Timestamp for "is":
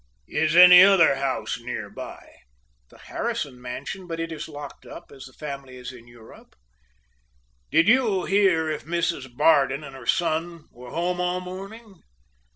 0.27-0.55, 4.31-4.49, 5.75-5.91